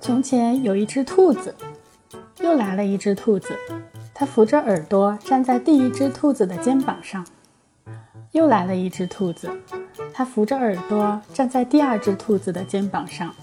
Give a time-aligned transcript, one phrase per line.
[0.00, 1.54] 从前有一只兔子，
[2.40, 3.56] 又来了一只兔子。
[4.12, 7.24] 它扶着耳朵站在第一只兔子的肩膀上。
[8.32, 9.50] 又来了一只兔子，
[10.12, 13.34] 它扶着耳朵站在第二只兔子的肩膀上。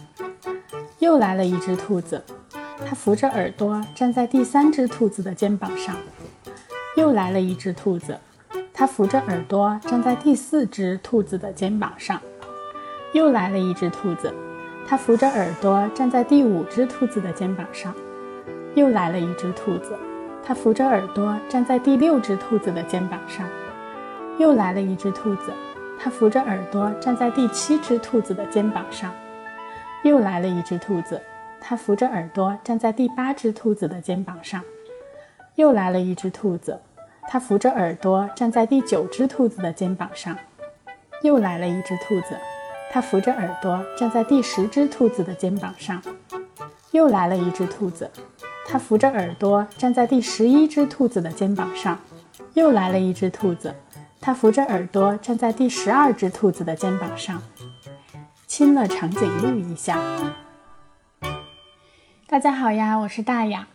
[1.00, 2.24] 又来了一只兔子，
[2.86, 5.96] 它扶着耳朵站在第三只兔子的肩膀上。
[6.98, 8.20] 又来了一只兔子，
[8.76, 12.22] 它扶着耳朵站在第四只兔子的肩膀上。
[13.14, 14.34] 又来了一只兔子。
[14.86, 17.96] 它扶着耳朵站在第五只兔子的肩膀上，
[18.76, 19.98] 又来了一只兔子。
[20.44, 23.48] 它扶着耳朵站在第六只兔子的肩膀上，
[24.38, 25.52] 又来了一只兔子。
[25.98, 29.12] 它扶着耳朵站在第七只兔子的肩膀上，
[30.04, 31.20] 又来了一只兔子。
[31.60, 34.62] 它扶着耳朵站在第八只兔子的肩膀上，
[35.56, 36.78] 又来了一只兔子。
[37.28, 40.38] 它扶着耳朵站在第九只兔子的肩膀上，
[41.22, 42.38] 又来了一只兔子。
[42.92, 46.02] 它扶着耳朵站在第十只兔子的肩膀上，
[46.92, 48.10] 又来了一只兔子。
[48.68, 52.00] 它扶着耳朵站在第十一只兔子的肩膀上，
[52.54, 53.76] 又来了一只兔子。
[54.22, 57.42] 它扶着耳朵站在第十二只兔子的肩膀上，
[58.48, 60.00] 亲了长颈鹿一下。
[62.28, 63.68] 大家好呀，我是大雅。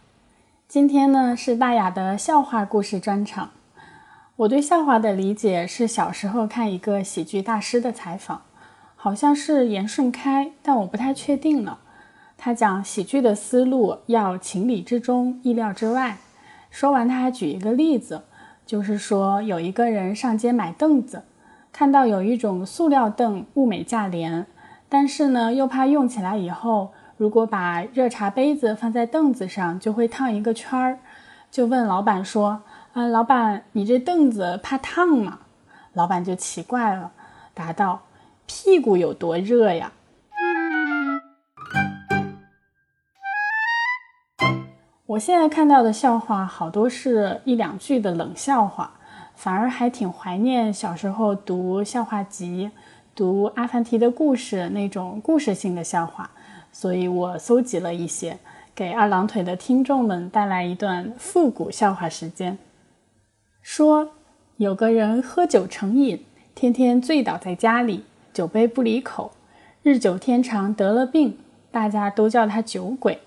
[0.71, 3.51] 今天呢是大雅的笑话故事专场。
[4.37, 8.43] 我对笑话的理解是小时候看一个喜剧大师的采访。
[8.95, 11.81] 好像是严顺开，但我不太确定了。
[12.39, 16.19] 他讲喜剧的思路要情理之中，意料之外。
[16.71, 18.23] 说完，他还举一个例子，
[18.65, 21.25] 就是说有一个人上街买凳子，
[21.73, 24.47] 看到有一种塑料凳物美价廉，
[24.89, 30.99] 但是呢又怕用起来以后，如果把热茶杯子放在凳子上就会烫一个圈儿，
[31.51, 32.62] 就问老板说
[32.95, 35.41] ：“啊，老板，你这凳子怕烫吗？”
[35.93, 37.12] 老板就奇怪了，
[37.53, 38.01] 答道。
[38.47, 39.93] 屁股有多热呀？
[45.05, 48.93] 我现在看到的笑话好多是一两句的冷笑话，
[49.34, 52.71] 反而还挺怀念小时候读笑话集、
[53.15, 56.31] 读阿凡提的故事那种故事性的笑话，
[56.72, 58.38] 所以我搜集了一些，
[58.75, 62.58] 给二郎腿的听众们带来一段复古笑话时间。
[63.62, 64.10] 说
[64.56, 68.04] 有个人喝酒成瘾，天天醉倒在家里。
[68.32, 69.32] 酒杯不离口，
[69.82, 71.36] 日久天长得了病，
[71.72, 73.19] 大家都叫他酒鬼。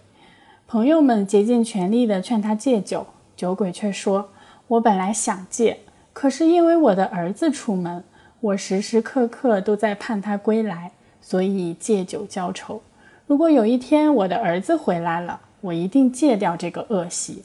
[0.65, 3.05] 朋友们竭尽全力地劝他戒酒，
[3.35, 4.29] 酒鬼却说
[4.67, 5.79] ：“我本来想戒，
[6.13, 8.01] 可是因为我的儿子出门，
[8.39, 12.81] 我时时刻刻都在盼他归来，所以借酒浇愁。
[13.25, 17.43] 如果有一天我的儿子回来了，我一定戒掉这个恶习。”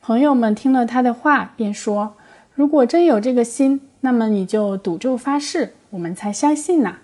[0.00, 2.14] 朋友们听了他的话，便说
[2.54, 6.98] ：“如果真有这个心，那么你就赌咒发誓。”我们才相信呢。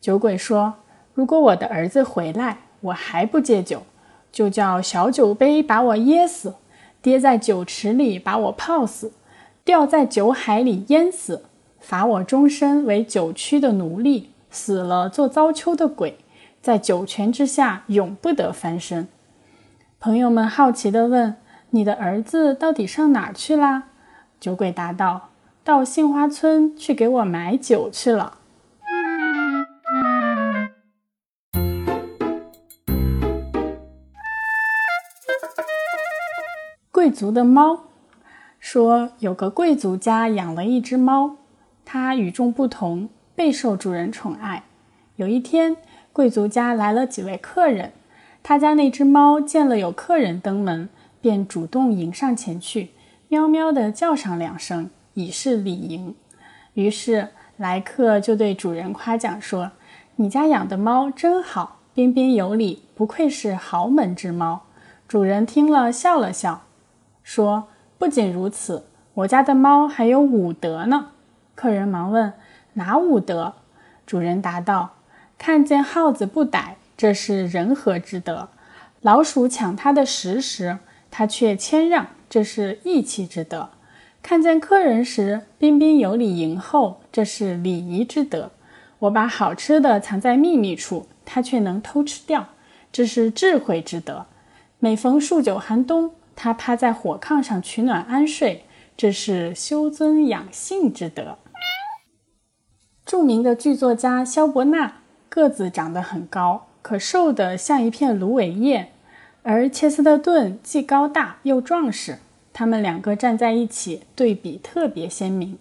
[0.00, 0.74] 酒鬼说
[1.12, 3.82] ：“如果我的儿子回来，我还不戒酒，
[4.30, 6.54] 就叫小酒杯把我噎死，
[7.02, 9.12] 跌在酒池里把我泡死，
[9.64, 11.42] 掉在酒海里淹死，
[11.80, 16.16] 罚我终身为酒曲的奴隶，死了做糟丘的鬼，
[16.60, 19.08] 在酒泉之下永不得翻身。”
[20.00, 21.36] 朋友们好奇地问
[21.70, 23.84] ：“你的儿子到底上哪儿去啦？”
[24.40, 25.30] 酒鬼答道。
[25.64, 28.38] 到杏花村去给我买酒去了。
[36.90, 37.80] 贵族的猫
[38.58, 41.36] 说，有个贵族家养了一只猫，
[41.84, 44.64] 它与众不同，备受主人宠爱。
[45.16, 45.76] 有一天，
[46.12, 47.92] 贵族家来了几位客人，
[48.42, 50.88] 他家那只猫见了有客人登门，
[51.20, 52.90] 便主动迎上前去，
[53.28, 54.90] 喵喵地叫上两声。
[55.14, 56.14] 以示礼迎，
[56.74, 59.72] 于是来客就对主人夸奖说
[60.14, 64.62] ：“你家养的猫真好，彬彬有礼，不愧是豪门之猫。”
[65.08, 66.62] 主人听了笑了笑，
[67.24, 67.66] 说
[67.98, 71.08] ：“不仅如此，我家的猫还有五德呢。”
[71.56, 72.32] 客人忙问
[72.74, 73.54] ：“哪五德？”
[74.06, 74.90] 主人答道
[75.38, 78.48] ：“看见耗子不逮，这是人和之德；
[79.00, 80.78] 老鼠抢它的食时，
[81.10, 83.70] 它却谦让，这是义气之德。”
[84.20, 88.50] 看见客人时，彬彬有礼迎候，这是礼仪之德。
[88.98, 92.48] 我把好吃的藏在秘密处，他却能偷吃掉，
[92.90, 94.26] 这是智慧之德。
[94.80, 98.64] 每逢数九寒冬，他趴在火炕上取暖安睡，
[98.96, 101.38] 这是修尊养性之德。
[103.06, 108.92] 著名的剧作家萧伯纳个子长得很高，可瘦得像一片芦苇叶，
[109.42, 112.18] 而切斯特顿既高大又壮实。
[112.52, 115.58] 他们两个站在一起，对比特别鲜明。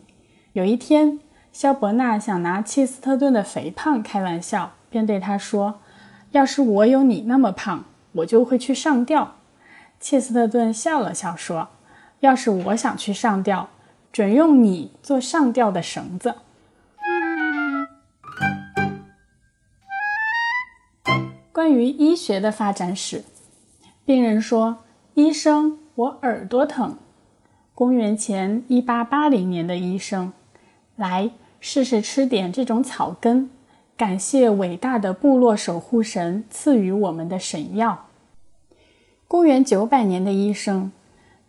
[0.54, 1.19] 有一天，
[1.52, 5.80] 肖伯纳想拿切斯特顿的肥胖开玩笑，便对他说
[6.31, 9.36] ：“要是我有你那么胖，我就会去上吊。”
[10.00, 11.68] 切斯特顿笑了笑说
[12.22, 13.69] ：“要是我想去上吊，
[14.12, 16.34] 准用你做上吊的绳子。”
[21.57, 23.24] 关于医学的发展史，
[24.06, 24.83] 病人说
[25.15, 27.00] ：“医生，我耳朵疼。”
[27.74, 30.33] 公元前一八八零年的医生，
[30.95, 33.50] 来试试吃点这种草根，
[33.98, 38.06] 感谢伟大的部落守护神赐予我们的神药。
[39.27, 40.92] 公元九百年的医生，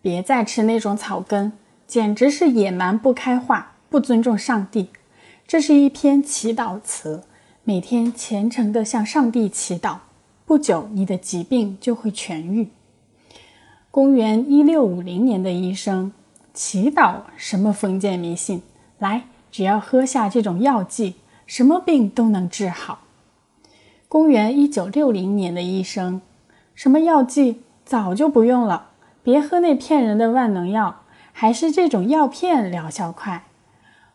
[0.00, 1.52] 别再吃那种草根，
[1.86, 4.88] 简直是野蛮不开化，不尊重上帝。
[5.46, 7.24] 这是一篇祈祷词。
[7.68, 9.98] 每天虔诚地向上帝祈祷，
[10.46, 12.70] 不久你的疾病就会痊愈。
[13.90, 16.10] 公元一六五零年的医生，
[16.54, 18.62] 祈祷什么封建迷信？
[18.98, 23.00] 来，只要喝下这种药剂，什么病都能治好。
[24.08, 26.22] 公元一九六零年的医生，
[26.74, 28.92] 什么药剂早就不用了，
[29.22, 31.02] 别喝那骗人的万能药，
[31.34, 33.44] 还是这种药片疗效快。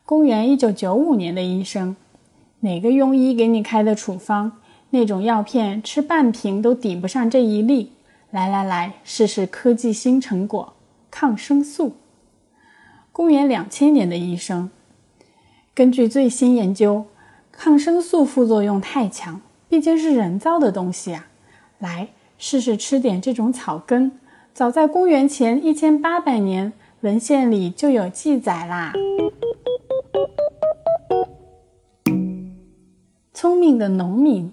[0.08, 1.96] 公元一九九五年的医生。
[2.64, 4.54] 哪个庸医给你开的处方？
[4.92, 7.92] 那种药片吃半瓶都抵不上这一粒。
[8.32, 10.74] 来来来，试试科技新成果——
[11.12, 11.98] 抗生素。
[13.12, 14.72] 公元两千年的医生，
[15.76, 17.06] 根据最新研究，
[17.52, 21.28] 抗生素副作用太强，毕竟是人造的东西啊。
[21.80, 22.08] 来
[22.38, 24.14] 试试吃点这种草根。
[24.54, 26.72] 早在公元前一千八百年，
[27.02, 28.94] 文献里就有记载啦。
[33.72, 34.52] 的农民，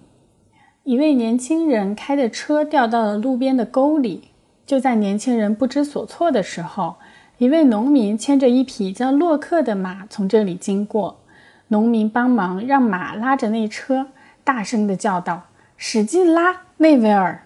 [0.83, 4.29] 一位年轻人开的车掉到了路边的沟里。
[4.65, 6.95] 就在年轻人不知所措的时候，
[7.37, 11.19] 一位农民牵着一匹叫洛克的马从这里经过。
[11.67, 14.07] 农民帮忙让马拉着那车，
[14.43, 17.45] 大声地叫道：“使劲拉，内维尔！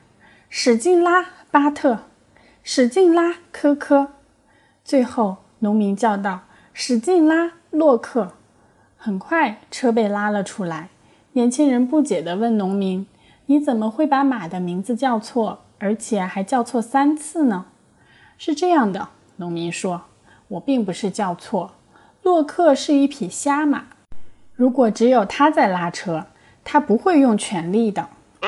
[0.50, 2.00] 使劲拉，巴特！
[2.62, 4.10] 使劲拉，科科！”
[4.86, 6.42] 最后，农民叫道
[6.74, 8.34] ：“使劲拉，洛克！”
[8.98, 10.90] 很快，车被拉了出来。
[11.36, 13.06] 年轻人不解地问农民
[13.48, 17.66] ：“你怎么会把马的名字叫错，而且还叫错三次呢？”
[18.40, 20.04] 是这样的，农民说
[20.48, 21.74] ：“我并不是叫错，
[22.24, 23.88] 洛克是一匹瞎马。
[24.54, 26.28] 如果只有他在拉车，
[26.64, 28.08] 他不会用全力的。”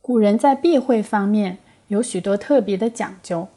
[0.00, 1.58] 古人在避讳方面
[1.88, 3.48] 有许多特别的讲究，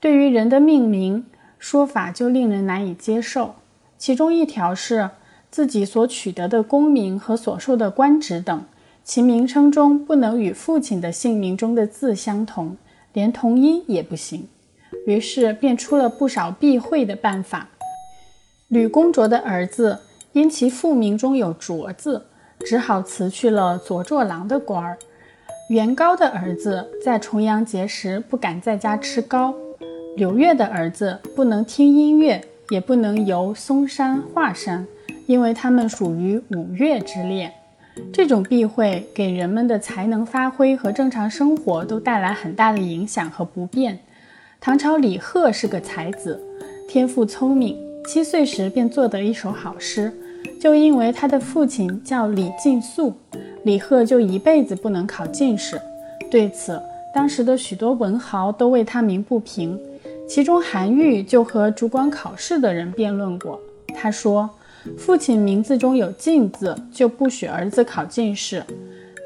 [0.00, 1.24] 对于人的命名
[1.60, 3.54] 说法就令人难以接受。
[3.96, 5.10] 其中一条是。
[5.52, 8.64] 自己所取得的功名和所受的官职等，
[9.04, 12.78] 其名称中不能与父亲的姓名中的字相同，
[13.12, 14.48] 连同音也不行。
[15.06, 17.68] 于是便出了不少避讳的办法。
[18.68, 19.98] 吕公卓的儿子
[20.32, 22.24] 因其父名中有“卓”字，
[22.60, 24.96] 只好辞去了左作郎的官儿。
[25.68, 29.54] 元高的儿子在重阳节时不敢在家吃糕。
[30.16, 34.86] 刘越的儿子不能听音乐，也不能游嵩山、华山。
[35.26, 37.52] 因为他们属于五岳之列，
[38.12, 43.98] 这种避讳给人们的才能发挥和正常生活都带来很大的影响和不便。
[44.60, 46.40] 唐朝李贺是个才子，
[46.88, 47.76] 天赋聪明，
[48.06, 50.12] 七岁时便作得一首好诗。
[50.60, 53.12] 就因为他的父亲叫李进素，
[53.64, 55.80] 李贺就一辈子不能考进士。
[56.30, 56.80] 对此，
[57.14, 59.78] 当时的许多文豪都为他鸣不平，
[60.28, 63.60] 其中韩愈就和主管考试的人辩论过，
[63.94, 64.48] 他说。
[64.98, 68.60] 父亲名字中有“进”字，就不许儿子考进士；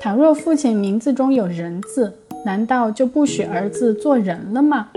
[0.00, 4.90] 倘若父亲名字中有“人”字，难道就不许儿子做人了吗？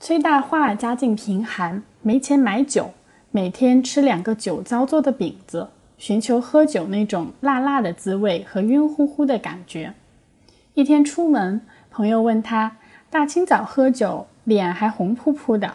[0.00, 2.90] 崔大化家境贫寒，没钱买酒，
[3.30, 9.94] 每天吃两个酒糟做的饼子，寻求喝酒那种辣辣的滋味和晕乎乎的感觉。
[10.74, 11.60] 一天出门，
[11.90, 12.76] 朋友问他
[13.10, 15.74] ：“大清早喝酒，脸还红扑扑的。”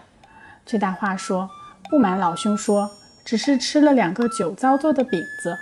[0.65, 1.49] 崔大化说
[1.91, 2.89] ：“不瞒老兄说，
[3.25, 5.57] 只是吃了两个酒糟做的饼子。”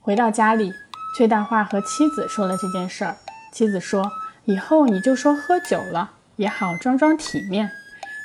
[0.00, 0.72] 回到家里，
[1.16, 3.16] 崔大化和妻子说了这件事儿。
[3.52, 4.10] 妻子说
[4.44, 7.70] ：“以后你就说喝酒了，也好装装体面。”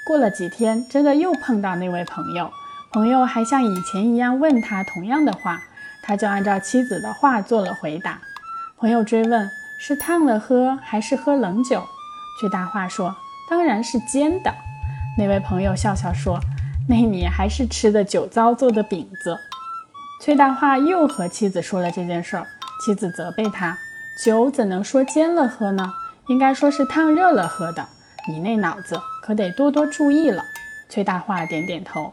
[0.06, 2.52] 过了几天，真的又碰到那位朋友，
[2.92, 5.62] 朋友还像以前一样问他同样的话，
[6.04, 8.20] 他就按照妻子的话做了回答。
[8.78, 11.84] 朋友追问：“是烫了喝，还是喝冷酒？”
[12.42, 13.16] 崔大化说
[13.50, 14.54] ：“当然是煎的。”
[15.18, 16.40] 那位朋友笑笑说
[16.90, 19.38] ：“那你还是吃的酒糟做的饼子。”
[20.22, 22.48] 崔大化又和妻子说了这件事儿，
[22.84, 23.78] 妻子责备他
[24.24, 25.94] ：“酒怎能说煎了喝呢？
[26.28, 27.86] 应该说是烫热了喝的。
[28.28, 30.44] 你那脑子可得多多注意了。
[30.90, 32.12] 崔大化点点头。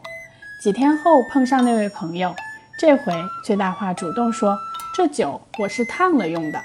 [0.61, 2.35] 几天后碰上那位朋友，
[2.77, 4.57] 这回崔大化主动说
[4.93, 6.61] ：“这酒我是烫了用的。”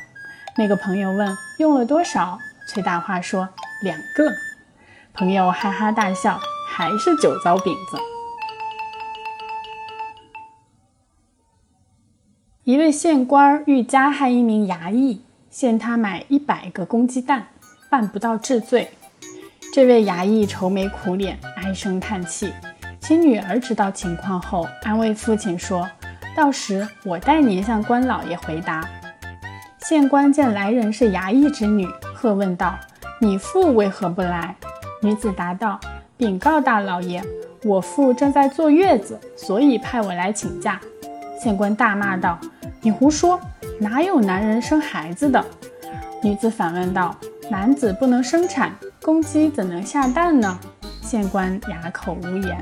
[0.59, 2.39] 那个朋友问：“用了多少？”
[2.69, 3.49] 崔大化说
[3.83, 4.31] ：“两个。”
[5.19, 7.97] 朋友哈哈大笑，还是酒糟饼子。
[12.65, 17.47] 一位县官欲加害一名衙役，限他买一百个公鸡蛋，
[17.89, 18.91] 办不到治罪。
[19.73, 22.53] 这位衙役愁眉苦脸，唉声叹气。
[23.01, 25.89] 其女儿知道情况后，安慰父亲说
[26.37, 28.87] ：“到时我代您向官老爷回答。”
[29.81, 32.77] 县官见来人是衙役之女，喝问道
[33.19, 34.55] ：“你父为何不来？”
[35.07, 35.79] 女子答道
[36.19, 37.23] ：“禀告大老爷，
[37.63, 40.81] 我父正在坐月子，所以派我来请假。”
[41.41, 42.37] 县官大骂道
[42.83, 43.41] ：“你胡说！
[43.79, 45.45] 哪有男人生孩子的？”
[46.21, 47.15] 女子反问道
[47.49, 50.59] ：“男子不能生产，公鸡怎能下蛋呢？”
[51.01, 52.59] 县官哑口无言。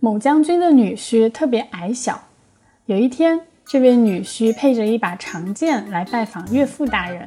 [0.00, 2.20] 某将军的女婿特别矮小。
[2.86, 7.24] 有一天，这位女婿配着一把长剑来拜访岳父大人。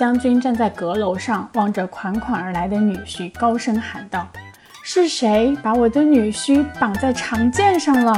[0.00, 4.26] 将军站在阁楼上，望着款款而来的女婿，高声喊道。
[4.82, 8.14] 是谁把我的女婿绑在长剑上了？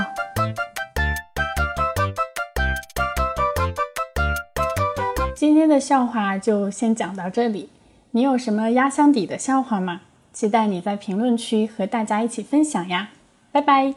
[5.35, 7.69] 今天的笑话就先讲到这里。
[8.13, 10.03] 你有什么压箱底的笑话吗？
[10.33, 13.09] 期待你在评论区和大家一起分享呀！
[13.51, 13.93] 拜拜。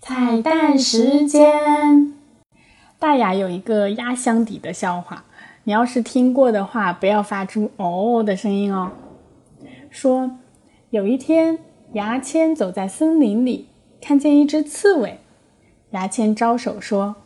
[0.00, 2.14] 彩蛋时间，
[3.00, 5.24] 大雅有一个压箱底的笑话，
[5.66, 8.92] 你要是听过的话，不要发出哦的声音哦。
[9.90, 10.38] 说。
[10.90, 11.58] 有一天，
[11.94, 13.68] 牙签走在森林里，
[14.00, 15.18] 看见一只刺猬。
[15.90, 17.16] 牙签招手说：“